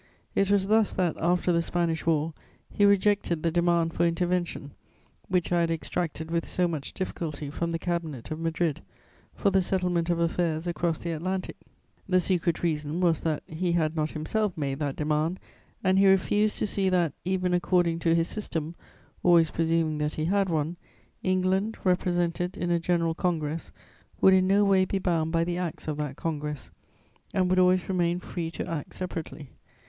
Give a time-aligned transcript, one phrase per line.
[0.33, 2.33] It was thus that, after the Spanish War,
[2.71, 4.71] he rejected the demand for intervention,
[5.29, 8.81] which I had extracted with so much difficulty from the Cabinet of Madrid,
[9.35, 11.55] for the settlement of affairs across the Atlantic:
[12.09, 15.39] the secret reason was that he had not himself made that demand,
[15.83, 18.73] and he refused to see that, even according to his system
[19.21, 20.77] (always presuming that he had one),
[21.21, 23.71] England, represented in a general congress,
[24.19, 26.71] would in no way be bound by the acts of that congress,
[27.35, 29.49] and would always remain free to act separately.